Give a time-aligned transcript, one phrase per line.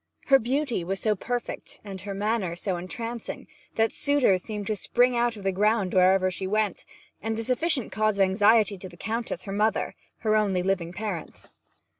[0.25, 5.15] Her beauty was so perfect, and her manner so entrancing, that suitors seemed to spring
[5.15, 6.85] out of the ground wherever she went,
[7.23, 11.45] a sufficient cause of anxiety to the Countess her mother, her only living parent.